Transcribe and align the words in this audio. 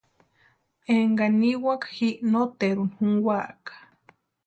Énkani 0.95 1.35
niwaka 1.39 1.87
ji 1.97 2.09
noteruni 2.31 2.93
junkwaaka. 2.97 3.73